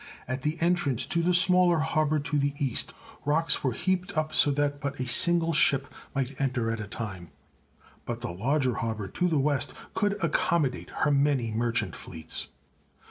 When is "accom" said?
10.13-10.65